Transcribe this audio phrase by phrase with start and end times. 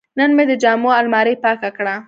[0.17, 1.93] نن مې د جامو الماري پاکه کړه.